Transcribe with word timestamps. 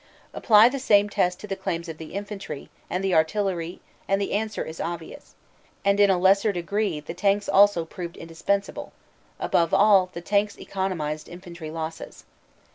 Apply 0.33 0.67
the 0.67 0.79
same 0.79 1.09
test 1.11 1.39
to 1.41 1.47
the 1.47 1.55
claims 1.55 1.87
of 1.87 1.99
the 1.99 2.15
infantry 2.15 2.71
and 2.89 3.03
the 3.03 3.13
artillery, 3.13 3.81
and 4.07 4.19
the 4.19 4.31
76 4.31 4.31
CANADA 4.31 4.31
S 4.31 4.33
HUNDRED 4.33 4.33
DAYS 4.33 4.41
answer 4.41 4.65
is 4.65 4.91
obvious; 5.15 5.35
and 5.85 5.99
in 5.99 6.19
lesser 6.19 6.51
degree 6.51 6.99
the 7.01 7.13
tanks 7.13 7.47
also 7.47 7.85
proved 7.85 8.17
indispensable 8.17 8.93
above 9.39 9.75
all 9.75 10.09
the 10.13 10.21
tanks 10.21 10.57
economized 10.57 11.29
infantry 11.29 11.69
losses. 11.69 12.25